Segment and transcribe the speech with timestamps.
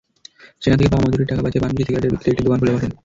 [0.61, 2.91] সেখান থেকে পাওয়া মজুরির টাকা বাঁচিয়ে পান-বিড়ি-সিগারেট বিক্রির একটি দোকান খুলে বসেন।